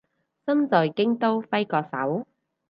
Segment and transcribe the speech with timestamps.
[0.47, 2.25] 身在京都揮個手